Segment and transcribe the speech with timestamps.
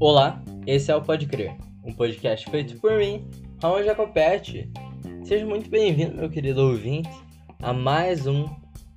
[0.00, 3.22] Olá, esse é o Pode Crer, um podcast feito por mim,
[3.60, 4.66] Raul Jacopete.
[5.22, 7.10] Seja muito bem-vindo, meu querido ouvinte,
[7.60, 8.46] a mais um,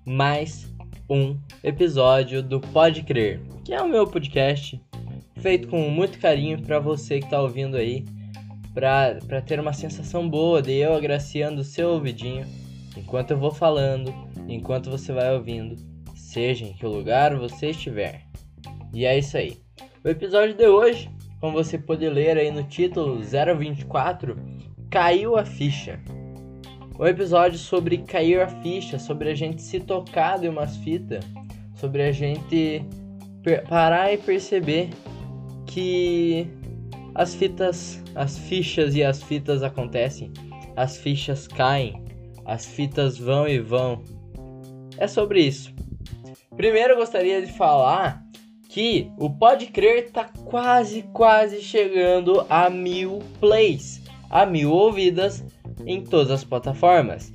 [0.05, 0.73] mais
[1.09, 4.81] um episódio do Pode Crer, que é o meu podcast
[5.41, 8.05] feito com muito carinho para você que está ouvindo aí,
[8.73, 12.47] para ter uma sensação boa de eu agraciando o seu ouvidinho
[12.95, 14.13] enquanto eu vou falando,
[14.47, 15.75] enquanto você vai ouvindo,
[16.15, 18.23] seja em que lugar você estiver.
[18.93, 19.61] E é isso aí.
[20.05, 24.35] O episódio de hoje, como você pode ler aí no título 024,
[24.89, 25.97] caiu a ficha.
[26.99, 31.23] O episódio sobre cair a ficha, sobre a gente se tocar de umas fitas,
[31.75, 32.83] sobre a gente
[33.69, 34.89] parar e perceber
[35.65, 36.49] que
[37.15, 40.33] as fitas, as fichas e as fitas acontecem,
[40.75, 42.03] as fichas caem,
[42.43, 44.03] as fitas vão e vão.
[44.97, 45.73] É sobre isso.
[46.57, 48.21] Primeiro eu gostaria de falar
[48.73, 55.45] que o Pode Crer tá quase, quase chegando a mil plays, a mil ouvidas
[55.85, 57.31] em todas as plataformas.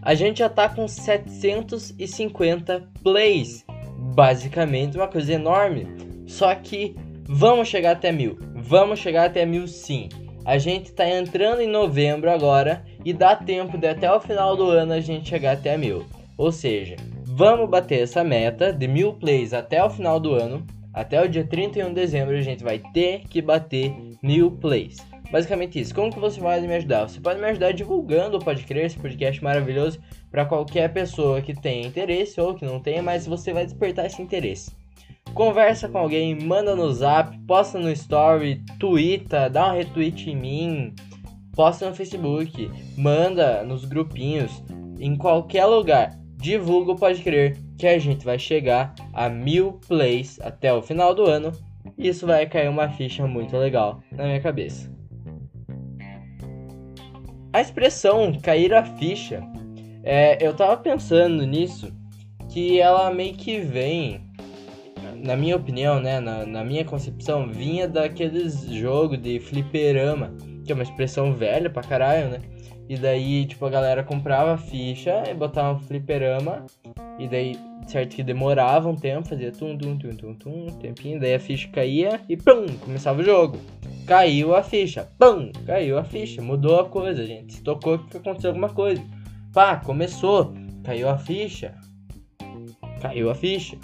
[0.00, 3.66] A gente já tá com 750 plays,
[4.14, 5.86] basicamente uma coisa enorme.
[6.26, 10.08] Só que vamos chegar até mil, vamos chegar até mil sim.
[10.46, 14.70] A gente tá entrando em novembro agora e dá tempo de até o final do
[14.70, 16.06] ano a gente chegar até mil.
[16.38, 16.96] Ou seja,
[17.34, 20.66] Vamos bater essa meta de mil plays até o final do ano.
[20.92, 24.98] Até o dia 31 de dezembro a gente vai ter que bater mil plays.
[25.30, 25.94] Basicamente isso.
[25.94, 27.08] Como que você vai me ajudar?
[27.08, 29.98] Você pode me ajudar divulgando o Pode Crer, esse podcast maravilhoso,
[30.30, 34.20] para qualquer pessoa que tenha interesse ou que não tenha, mas você vai despertar esse
[34.20, 34.70] interesse.
[35.32, 40.94] Conversa com alguém, manda no zap, posta no story, twitta, dá um retweet em mim,
[41.56, 44.62] posta no Facebook, manda nos grupinhos,
[45.00, 50.40] em qualquer lugar divulga o Pode Crer que a gente vai chegar a mil plays
[50.40, 51.52] até o final do ano
[51.96, 54.90] e isso vai cair uma ficha muito legal na minha cabeça.
[57.52, 59.40] A expressão cair a ficha,
[60.02, 61.92] é, eu tava pensando nisso,
[62.48, 64.20] que ela meio que vem,
[65.24, 70.34] na minha opinião, né, na, na minha concepção, vinha daqueles jogos de fliperama,
[70.64, 72.38] que é uma expressão velha pra caralho, né?
[72.92, 76.66] E daí, tipo, a galera comprava a ficha e botava um fliperama.
[77.18, 81.18] E daí, certo que demorava um tempo, fazia tum, tum, tum, tum, tum, um tempinho.
[81.18, 83.56] Daí a ficha caía e pum, começava o jogo.
[84.06, 86.42] Caiu a ficha, pum, caiu a ficha.
[86.42, 87.54] Mudou a coisa, gente.
[87.54, 89.02] Se tocou que aconteceu alguma coisa.
[89.54, 90.52] Pá, começou,
[90.84, 91.74] caiu a ficha.
[93.00, 93.78] Caiu a ficha.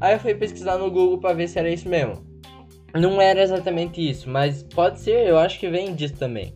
[0.00, 2.24] Aí eu fui pesquisar no Google para ver se era isso mesmo.
[2.94, 6.54] Não era exatamente isso, mas pode ser, eu acho que vem disso também.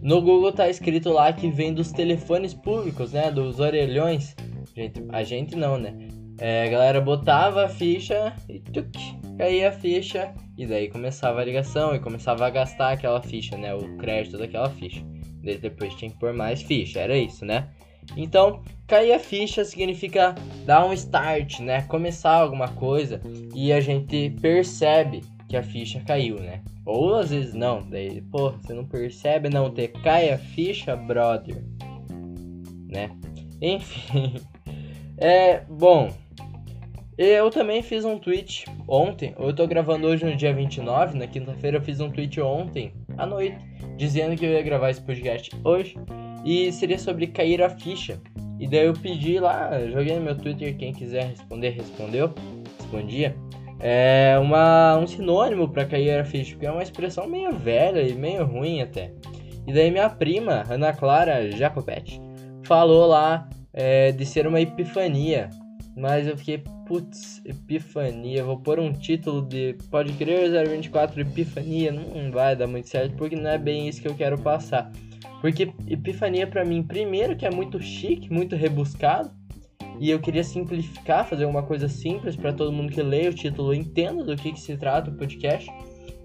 [0.00, 3.30] No Google tá escrito lá que vem dos telefones públicos, né?
[3.30, 4.34] Dos orelhões.
[4.76, 5.94] Gente, a gente não, né?
[6.40, 8.96] É, a galera botava a ficha e tuc,
[9.36, 10.32] caía a ficha.
[10.56, 13.74] E daí começava a ligação e começava a gastar aquela ficha, né?
[13.74, 15.04] O crédito daquela ficha.
[15.42, 17.68] Daí depois tinha que pôr mais ficha, era isso, né?
[18.16, 21.82] Então, cair a ficha significa dar um start, né?
[21.82, 23.20] Começar alguma coisa
[23.54, 26.62] e a gente percebe que a ficha caiu, né?
[26.88, 31.62] Ou às vezes não, daí, pô, você não percebe não ter cai a ficha, brother.
[32.88, 33.10] Né?
[33.60, 34.34] Enfim.
[35.20, 36.12] É, bom.
[37.18, 39.34] Eu também fiz um tweet ontem.
[39.36, 43.26] Eu tô gravando hoje no dia 29, na quinta-feira eu fiz um tweet ontem à
[43.26, 43.58] noite,
[43.96, 45.96] dizendo que eu ia gravar esse podcast hoje
[46.44, 48.20] e seria sobre cair a ficha.
[48.60, 52.32] E daí eu pedi lá, joguei no meu Twitter, quem quiser responder, respondeu,
[52.78, 53.34] respondia
[53.80, 58.80] é uma, um sinônimo para cair porque é uma expressão meio velha e meio ruim
[58.80, 59.12] até.
[59.66, 62.20] E daí minha prima, Ana Clara Jacopetti,
[62.64, 65.50] falou lá é, de ser uma epifania.
[65.96, 72.30] Mas eu fiquei, putz, epifania, vou pôr um título de Pode Crer 024 Epifania, não
[72.30, 74.92] vai dar muito certo, porque não é bem isso que eu quero passar.
[75.40, 79.30] Porque epifania para mim, primeiro que é muito chique, muito rebuscado,
[80.00, 83.74] e eu queria simplificar, fazer uma coisa simples para todo mundo que lê o título
[83.74, 85.68] entenda do que, que se trata o podcast.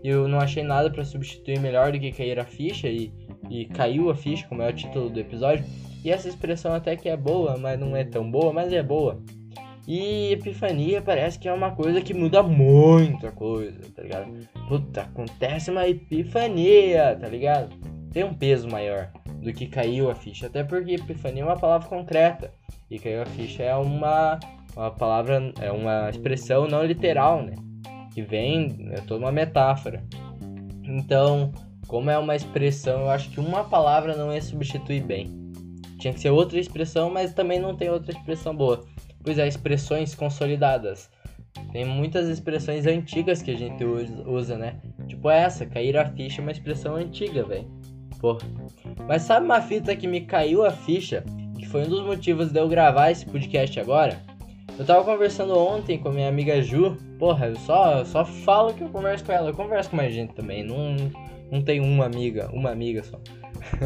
[0.04, 3.12] Eu não achei nada para substituir melhor do que cair a ficha e,
[3.50, 5.66] e caiu a ficha, como é o título do episódio.
[6.04, 9.24] E essa expressão até que é boa, mas não é tão boa, mas é boa.
[9.88, 14.48] E epifania parece que é uma coisa que muda muita coisa, tá ligado?
[14.68, 17.76] Puta, acontece uma epifania, tá ligado?
[18.12, 19.12] Tem um peso maior
[19.42, 22.54] do que caiu a ficha, até porque epifania é uma palavra concreta.
[22.94, 24.40] E caiu a ficha é uma,
[24.78, 27.56] uma palavra, é uma expressão não literal, né?
[28.14, 30.04] Que vem, é toda uma metáfora.
[30.84, 31.52] Então,
[31.88, 35.52] como é uma expressão, eu acho que uma palavra não ia substituir bem.
[35.98, 38.86] Tinha que ser outra expressão, mas também não tem outra expressão boa.
[39.24, 41.10] Pois é, expressões consolidadas.
[41.72, 44.80] Tem muitas expressões antigas que a gente usa, né?
[45.08, 47.68] Tipo essa, cair a ficha é uma expressão antiga, velho.
[48.20, 48.42] Porra.
[49.08, 51.24] Mas sabe uma fita que me caiu a ficha?
[51.64, 54.22] Que foi um dos motivos de eu gravar esse podcast agora?
[54.78, 56.98] Eu tava conversando ontem com minha amiga Ju.
[57.18, 59.50] Porra, eu só, eu só falo que eu converso com ela.
[59.50, 60.62] Eu converso com mais gente também.
[60.62, 60.98] Não,
[61.50, 63.18] não tenho uma amiga, uma amiga só.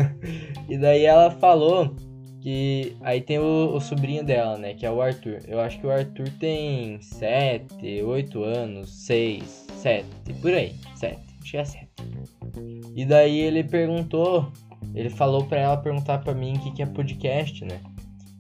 [0.68, 1.96] e daí ela falou
[2.42, 4.74] que aí tem o, o, sobrinho dela, né?
[4.74, 5.38] Que é o Arthur.
[5.48, 10.06] Eu acho que o Arthur tem 7, 8 anos, 6, 7,
[10.42, 10.74] por aí.
[10.96, 11.88] 7, acho que é 7.
[12.96, 14.52] E daí ele perguntou,
[14.98, 17.80] ele falou pra ela perguntar pra mim o que, que é podcast, né?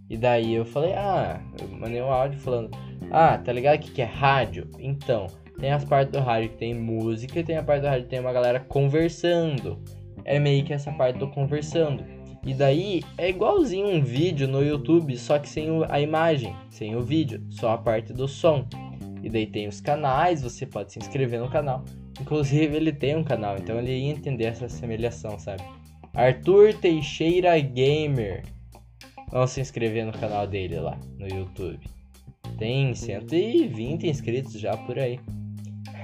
[0.09, 2.75] E daí eu falei, ah, eu mandei um áudio falando,
[3.12, 4.68] ah, tá ligado o que, que é rádio?
[4.80, 5.27] Então,
[5.59, 8.09] tem as partes do rádio que tem música e tem a parte do rádio que
[8.09, 9.77] tem uma galera conversando.
[10.25, 12.04] É meio que essa parte do conversando.
[12.44, 17.01] E daí é igualzinho um vídeo no YouTube, só que sem a imagem, sem o
[17.01, 18.65] vídeo, só a parte do som.
[19.21, 21.83] E daí tem os canais, você pode se inscrever no canal.
[22.19, 25.62] Inclusive ele tem um canal, então ele ia entender essa semelhação, sabe?
[26.18, 28.44] Arthur Teixeira Gamer.
[29.31, 31.80] Vamos se inscrever no canal dele lá no YouTube.
[32.58, 35.19] Tem 120 inscritos já por aí.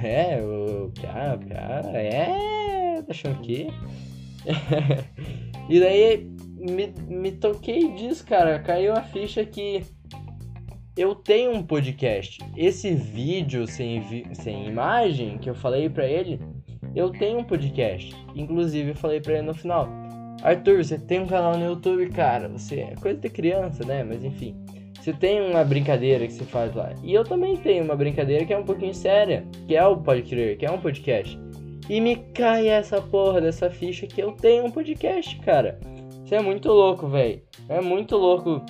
[0.03, 3.67] É, o cara, cara, é, tá achando que?
[5.67, 8.59] e daí me, me toquei disso, cara.
[8.59, 9.83] Caiu a ficha que
[10.95, 12.37] eu tenho um podcast.
[12.55, 16.39] Esse vídeo sem, vi sem imagem que eu falei pra ele,
[16.95, 18.15] eu tenho um podcast.
[18.35, 20.02] Inclusive, eu falei pra ele no final:
[20.43, 22.49] Arthur, você tem um canal no YouTube, cara.
[22.49, 24.03] Você é coisa de criança, né?
[24.03, 24.53] Mas enfim.
[24.99, 26.93] Você tem uma brincadeira que você faz lá.
[27.01, 30.23] E eu também tenho uma brincadeira que é um pouquinho séria, que é o Pode
[30.23, 31.39] Crer, que é um podcast.
[31.89, 35.79] E me cai essa porra dessa ficha que eu tenho um podcast, cara.
[36.25, 37.41] Isso é muito louco, velho.
[37.69, 38.61] É muito louco.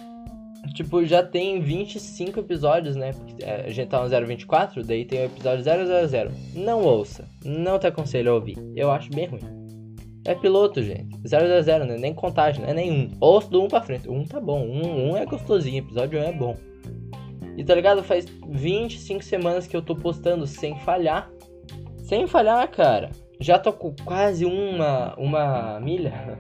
[0.76, 3.12] Tipo, já tem 25 episódios, né?
[3.14, 6.32] Porque é, a gente tá no 024, daí tem o episódio 000.
[6.56, 7.28] Não ouça.
[7.44, 8.58] Não te aconselho a ouvir.
[8.76, 9.63] Eu acho bem ruim.
[10.26, 11.20] É piloto, gente.
[11.26, 11.98] 000, né?
[11.98, 13.12] Nem contagem, não é nem um.
[13.20, 14.10] Ouço do 1 um pra frente.
[14.10, 14.66] Um tá bom.
[14.66, 15.80] Um, um é gostosinho.
[15.80, 16.58] Episódio 1 um é bom.
[17.58, 18.04] E tá ligado?
[18.04, 21.30] Faz 25 semanas que eu tô postando sem falhar.
[21.98, 23.12] Sem falhar, cara.
[23.40, 26.40] Já tô com quase uma, uma milha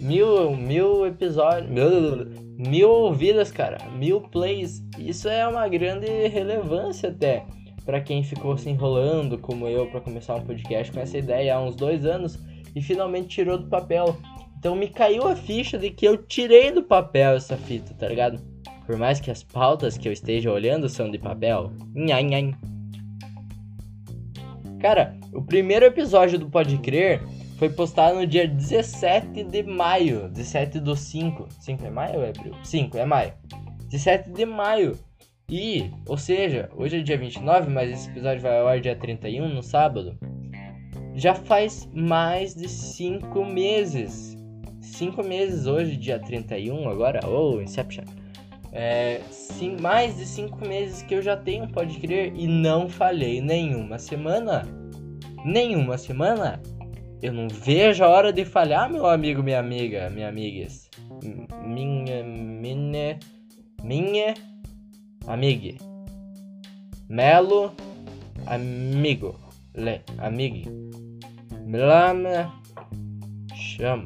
[0.00, 2.26] mil, mil episódios, mil,
[2.56, 4.82] mil ouvidas, cara, mil plays.
[4.98, 7.44] Isso é uma grande relevância até
[7.88, 11.62] para quem ficou se enrolando como eu para começar um podcast com essa ideia há
[11.62, 12.38] uns dois anos
[12.76, 14.14] e finalmente tirou do papel.
[14.58, 18.42] Então me caiu a ficha de que eu tirei do papel essa fita, tá ligado?
[18.84, 21.72] Por mais que as pautas que eu esteja olhando são de papel.
[21.94, 22.52] Nhan.
[24.82, 27.22] Cara, o primeiro episódio do Pode Crer
[27.56, 30.28] foi postado no dia 17 de maio.
[30.28, 31.48] 17 do 5.
[31.58, 32.52] 5 é maio ou é abril?
[32.62, 33.32] 5 é maio.
[33.88, 35.07] 17 de maio.
[35.50, 39.48] E, ou seja, hoje é dia 29, mas esse episódio vai ao ar dia 31,
[39.48, 40.14] no sábado.
[41.14, 44.36] Já faz mais de 5 meses.
[44.82, 48.04] 5 meses hoje, dia 31, agora, ou oh, Inception.
[48.72, 53.40] É, sim, mais de 5 meses que eu já tenho, pode crer, e não falhei
[53.40, 54.68] nenhuma semana.
[55.46, 56.60] Nenhuma semana
[57.22, 60.90] eu não vejo a hora de falhar, meu amigo, minha amiga, minha amigas.
[61.64, 63.18] Minha, minha,
[63.82, 64.34] minha
[65.32, 65.76] amiga.
[67.08, 67.72] Melo,
[68.46, 69.34] amigo,
[69.74, 70.70] le, amigo.
[71.66, 72.52] Blama,
[73.54, 74.04] chama.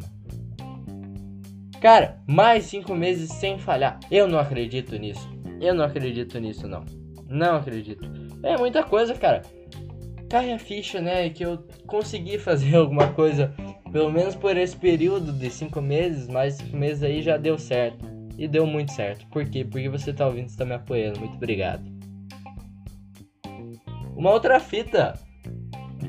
[1.81, 3.99] Cara, mais cinco meses sem falhar.
[4.11, 5.29] Eu não acredito nisso.
[5.61, 6.85] Eu não acredito nisso, não.
[7.29, 8.05] Não acredito.
[8.43, 9.43] É muita coisa, cara
[10.33, 11.29] cai a ficha, né?
[11.29, 13.55] Que eu consegui fazer alguma coisa,
[13.93, 18.11] pelo menos por esse período de cinco meses, mais cinco meses aí já deu certo.
[18.39, 19.27] E deu muito certo.
[19.27, 19.65] Por quê?
[19.65, 21.21] Porque você tá ouvindo, está me apoiando.
[21.21, 21.83] Muito obrigado.
[24.17, 25.19] Uma outra fita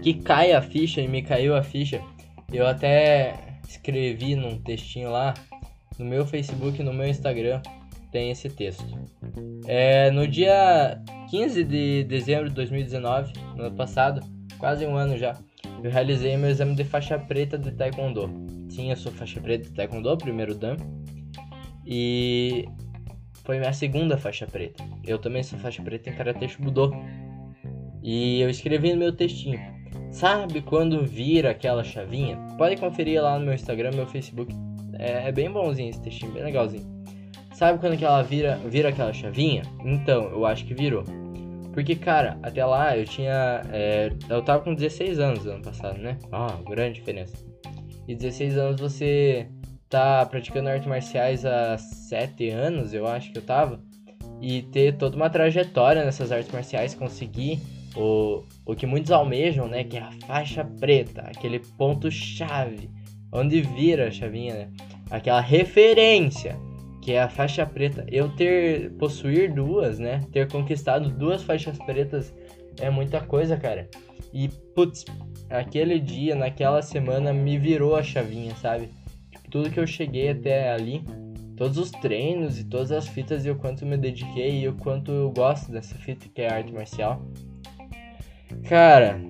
[0.02, 2.02] que cai a ficha e me caiu a ficha,
[2.52, 5.34] eu até escrevi num textinho lá
[5.98, 7.62] no meu Facebook no meu Instagram
[8.12, 8.86] tem esse texto.
[9.66, 14.22] É, no dia 15 de dezembro de 2019, no ano passado,
[14.60, 15.36] quase um ano já,
[15.84, 18.30] eu realizei meu exame de faixa preta de Taekwondo.
[18.70, 20.78] Sim, eu sou faixa preta de Taekwondo, primeiro Dan.
[21.86, 22.66] E
[23.44, 24.84] foi minha segunda faixa preta.
[25.06, 26.92] Eu também sou faixa preta em Karate Shubudo.
[28.02, 29.60] E eu escrevi no meu textinho.
[30.12, 32.38] Sabe quando vira aquela chavinha?
[32.58, 34.54] Pode conferir lá no meu Instagram, meu Facebook.
[35.00, 36.86] É, é bem bonzinho esse textinho, bem legalzinho.
[37.54, 39.64] Sabe quando que ela vira, vira aquela chavinha?
[39.84, 41.04] Então, eu acho que virou.
[41.74, 43.62] Porque, cara, até lá eu tinha.
[43.72, 46.18] É, eu tava com 16 anos ano passado, né?
[46.32, 47.36] Ah, grande diferença.
[48.08, 49.48] E 16 anos você
[49.94, 53.80] tá praticando artes marciais há 7 anos, eu acho que eu tava.
[54.42, 57.62] e ter toda uma trajetória nessas artes marciais, conseguir
[57.96, 59.84] o, o que muitos almejam, né?
[59.84, 62.90] Que é a faixa preta, aquele ponto-chave,
[63.32, 64.70] onde vira a chavinha, né?
[65.12, 66.58] Aquela referência,
[67.02, 68.06] que é a faixa preta.
[68.12, 70.22] Eu ter, possuir duas, né?
[70.32, 72.34] Ter conquistado duas faixas pretas
[72.82, 73.88] é muita coisa, cara.
[74.34, 75.06] E, putz,
[75.50, 78.90] aquele dia, naquela semana, me virou a chavinha, sabe?
[79.54, 81.04] Tudo que eu cheguei até ali
[81.56, 85.12] todos os treinos e todas as fitas e o quanto me dediquei e o quanto
[85.12, 87.24] eu gosto dessa fita que é arte marcial.
[88.68, 89.22] Cara,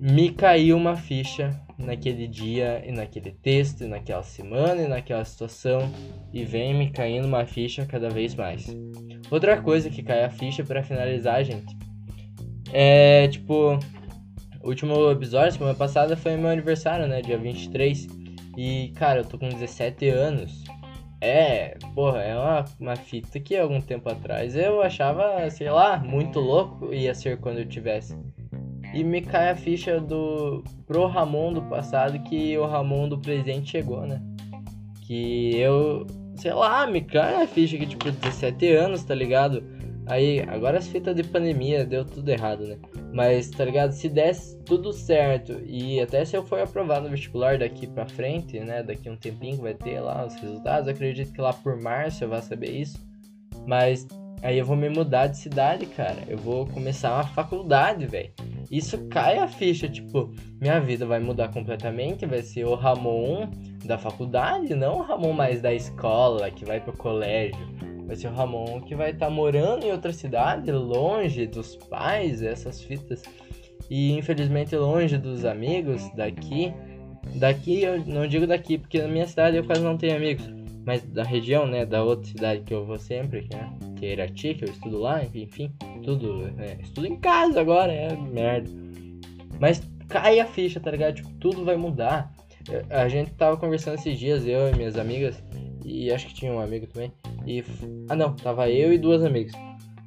[0.00, 5.88] me caiu uma ficha naquele dia e naquele texto, e naquela semana e naquela situação
[6.32, 8.66] e vem me caindo uma ficha cada vez mais.
[9.30, 11.78] Outra coisa que cai a ficha para finalizar, gente,
[12.72, 13.78] é tipo,
[14.60, 18.19] o último episódio, semana passada foi meu aniversário, né, dia 23.
[18.56, 20.64] E cara, eu tô com 17 anos.
[21.20, 26.40] É, porra, é uma, uma fita que algum tempo atrás eu achava, sei lá, muito
[26.40, 28.16] louco ia ser quando eu tivesse.
[28.94, 33.70] E me cai a ficha do pro Ramon do passado que o Ramon do presente
[33.70, 34.20] chegou, né?
[35.02, 39.62] Que eu, sei lá, me cai a ficha que tipo 17 anos, tá ligado?
[40.10, 42.76] Aí, agora as fitas de pandemia deu tudo errado, né?
[43.12, 43.92] Mas, tá ligado?
[43.92, 48.58] Se desse tudo certo e até se eu for aprovado no vestibular daqui pra frente,
[48.58, 48.82] né?
[48.82, 52.28] Daqui um tempinho que vai ter lá os resultados, acredito que lá por março eu
[52.28, 52.98] vou saber isso.
[53.68, 54.04] Mas
[54.42, 56.24] aí eu vou me mudar de cidade, cara.
[56.26, 58.32] Eu vou começar uma faculdade, velho.
[58.68, 63.48] Isso cai a ficha, tipo, minha vida vai mudar completamente, vai ser o Ramon
[63.84, 68.32] da faculdade, não o Ramon mais da escola, que vai pro colégio Vai ser o
[68.32, 73.22] Ramon que vai estar tá morando em outra cidade, longe dos pais, essas fitas.
[73.88, 76.74] E infelizmente longe dos amigos daqui.
[77.36, 80.44] Daqui, eu não digo daqui, porque na minha cidade eu quase não tenho amigos.
[80.84, 81.86] Mas da região, né?
[81.86, 83.72] Da outra cidade que eu vou sempre, né?
[83.94, 86.52] Que é Irati, que eu estudo lá, enfim, tudo.
[86.58, 88.68] É, estudo em casa agora, é merda.
[89.60, 91.14] Mas cai a ficha, tá ligado?
[91.14, 92.34] Tipo, tudo vai mudar.
[92.90, 95.40] A gente tava conversando esses dias, eu e minhas amigas,
[95.84, 97.12] e acho que tinha um amigo também.
[97.46, 97.64] E.
[98.08, 99.52] Ah não, tava eu e duas amigas.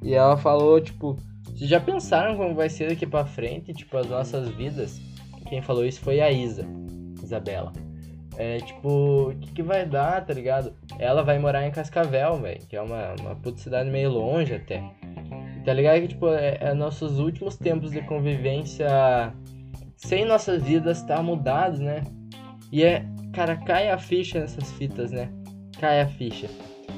[0.02, 4.08] E ela falou, tipo, vocês já pensaram como vai ser daqui pra frente, tipo, as
[4.08, 5.00] nossas vidas?
[5.48, 6.66] Quem falou isso foi a Isa,
[7.22, 7.72] Isabela.
[8.36, 10.72] É, tipo, o que, que vai dar, tá ligado?
[10.98, 14.82] Ela vai morar em Cascavel, velho, que é uma, uma puta cidade meio longe até.
[15.64, 18.88] Tá ligado que, tipo, é, é nossos últimos tempos de convivência
[19.96, 22.02] sem nossas vidas tá mudados, né?
[22.70, 25.30] E é, cara, cai a ficha nessas fitas, né?
[25.80, 26.48] Cai a ficha.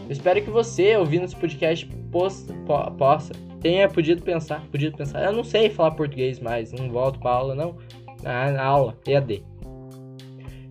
[0.07, 2.55] Eu espero que você, ouvindo esse podcast, possa,
[2.97, 5.25] possa tenha podido pensar, podido pensar.
[5.25, 7.77] Eu não sei falar português mais, não volto para aula, não.
[8.23, 9.43] Na, aula, EAD.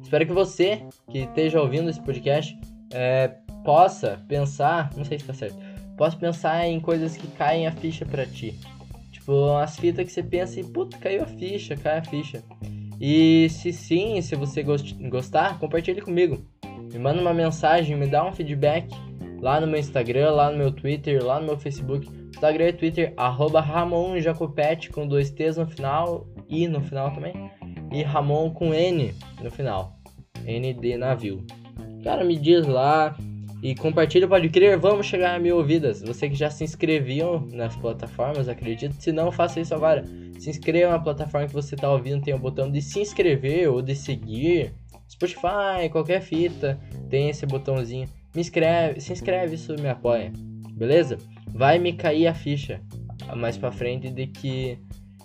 [0.01, 2.57] Espero que você, que esteja ouvindo esse podcast,
[2.93, 3.27] é,
[3.65, 5.57] possa pensar, não sei se tá certo,
[5.97, 8.57] possa pensar em coisas que caem a ficha para ti.
[9.11, 12.41] Tipo, as fitas que você pensa e, puta, caiu a ficha, cai a ficha.
[12.99, 16.45] E se sim, se você gostar, compartilhe comigo.
[16.93, 18.87] Me manda uma mensagem, me dá um feedback
[19.45, 22.09] lá no meu Instagram, lá no meu Twitter, lá no meu Facebook.
[22.33, 27.51] Instagram e Twitter, arroba Ramon Jacopete com dois T's no final e no final também.
[27.93, 29.99] E Ramon com N no final.
[30.47, 31.45] N de navio.
[32.03, 33.15] Cara, me diz lá
[33.61, 36.01] e compartilha, pode crer, vamos chegar a mil ouvidas.
[36.01, 38.95] Você que já se inscreveu nas plataformas, acredito.
[38.95, 40.03] Se não, faça isso agora.
[40.39, 43.83] Se inscreva na plataforma que você está ouvindo, tem o botão de se inscrever ou
[43.83, 44.73] de seguir.
[45.15, 46.79] Spotify, qualquer fita,
[47.09, 50.31] tem esse botãozinho me inscreve, se inscreve, isso me apoia,
[50.73, 51.17] beleza?
[51.53, 52.81] Vai me cair a ficha
[53.35, 54.77] mais pra frente de que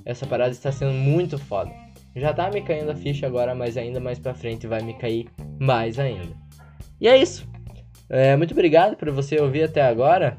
[0.04, 1.73] essa parada está sendo muito foda.
[2.14, 5.28] Já tá me caindo a ficha agora, mas ainda mais pra frente vai me cair
[5.59, 6.37] mais ainda.
[7.00, 7.49] E é isso.
[8.09, 10.37] É, muito obrigado por você ouvir até agora.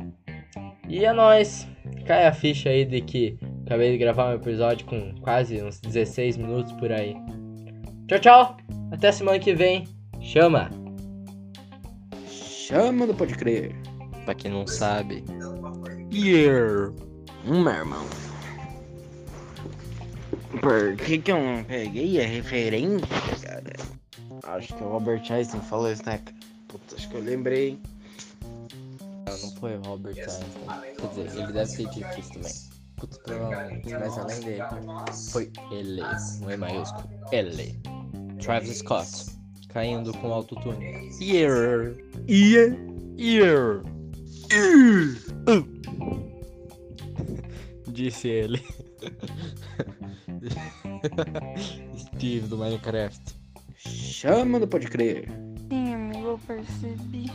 [0.88, 1.68] E é nóis.
[2.06, 6.38] Cai a ficha aí de que acabei de gravar um episódio com quase uns 16
[6.38, 7.16] minutos por aí.
[8.12, 8.58] Tchau, tchau.
[8.92, 9.88] Até semana que vem.
[10.20, 10.70] Chama!
[12.28, 13.74] chama do Pode Crer.
[14.26, 15.24] Pra quem não sabe.
[16.12, 16.92] Yeah.
[17.46, 18.06] Hum, meu irmão.
[20.60, 23.08] Por que, que eu não peguei a referência,
[23.44, 23.74] cara?
[24.44, 26.20] Acho que o Robert Einstein falou isso, né?
[26.68, 27.80] Puta, acho que eu lembrei.
[29.26, 30.50] Não, não foi o Robert Einstein.
[30.98, 32.54] Quer dizer, ele deve ter dito isso também.
[32.98, 33.90] Putz, provavelmente.
[33.94, 34.64] Mas além dele,
[35.32, 36.02] foi ele.
[36.42, 37.10] Não é maiúsculo.
[37.32, 37.91] Ele.
[38.42, 39.08] Travis Scott
[39.70, 41.12] caindo com autotune.
[41.22, 41.94] Ear,
[42.28, 42.76] ear,
[43.20, 43.84] ear,
[44.50, 45.16] ear.
[47.88, 48.60] Disse ele.
[51.98, 53.22] Steve do Minecraft.
[53.78, 55.30] Chama do Pode Crer.
[55.70, 57.32] Sim, amigo, eu percebi.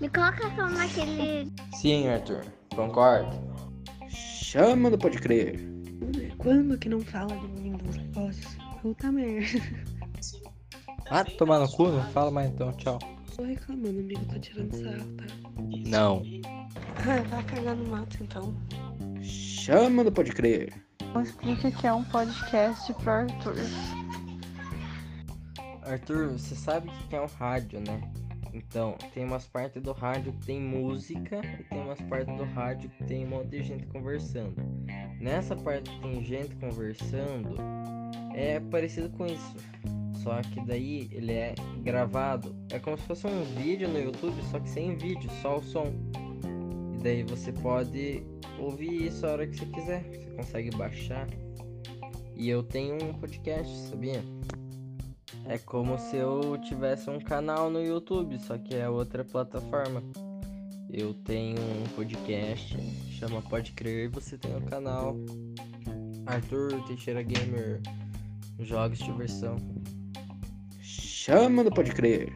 [0.00, 1.48] Me coloca só naquele.
[1.80, 2.44] Sim, Arthur.
[2.74, 3.30] Concordo.
[4.08, 5.60] Chama do Pode Crer.
[6.38, 8.56] Quando que não fala de mim dos negócios?
[8.82, 9.62] Puta merda.
[11.14, 11.88] Ah, tomar no cu?
[11.88, 12.98] Não fala mais então, tchau.
[13.36, 15.26] Tô reclamando, amigo, tô tirando sarro, tá?
[15.86, 16.22] Não.
[16.96, 18.54] Ah, vai cagar no mato então.
[19.20, 20.72] Chama do Pode Crer.
[21.22, 23.56] Explica que é um podcast pro Arthur.
[25.82, 28.00] Arthur, você sabe o que é um rádio, né?
[28.54, 32.88] Então, tem umas partes do rádio que tem música e tem umas partes do rádio
[32.88, 34.54] que tem um monte de gente conversando.
[35.20, 37.56] Nessa parte que tem gente conversando,
[38.34, 39.56] é parecido com isso.
[40.22, 42.54] Só que daí ele é gravado.
[42.70, 45.92] É como se fosse um vídeo no YouTube, só que sem vídeo, só o som.
[46.94, 48.22] E daí você pode
[48.58, 50.04] ouvir isso a hora que você quiser.
[50.04, 51.26] Você consegue baixar.
[52.36, 54.22] E eu tenho um podcast, sabia?
[55.46, 60.02] É como se eu tivesse um canal no YouTube, só que é outra plataforma.
[60.88, 62.76] Eu tenho um podcast,
[63.18, 65.16] chama Pode Crer, você tem o canal
[66.26, 67.80] Arthur Teixeira Gamer
[68.60, 69.56] Jogos de Diversão.
[71.22, 72.32] Chama do Pode Crer.